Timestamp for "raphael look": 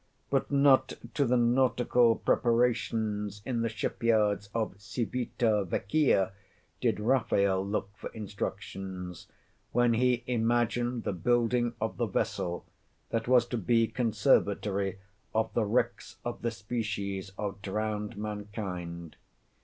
6.99-7.95